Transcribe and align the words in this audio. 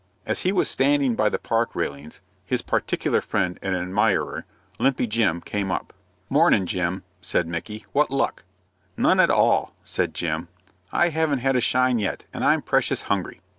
As 0.25 0.39
he 0.39 0.51
was 0.51 0.67
standing 0.67 1.13
by 1.13 1.29
the 1.29 1.37
park 1.37 1.75
railings, 1.75 2.21
his 2.43 2.63
particular 2.63 3.21
friend 3.21 3.59
and 3.61 3.75
admirer, 3.75 4.45
Limpy 4.79 5.05
Jim, 5.05 5.41
came 5.41 5.71
up. 5.71 5.93
"Mornin', 6.27 6.65
Jim," 6.65 7.03
said 7.21 7.47
Micky. 7.47 7.85
"What 7.91 8.09
luck?" 8.09 8.43
"None 8.97 9.19
at 9.19 9.29
all," 9.29 9.75
said 9.83 10.15
Jim. 10.15 10.47
"I 10.91 11.09
haven't 11.09 11.41
had 11.45 11.55
a 11.55 11.61
shine 11.61 11.99
yet, 11.99 12.25
and 12.33 12.43
I'm 12.43 12.63
precious 12.63 13.03
hungry." 13.03 13.41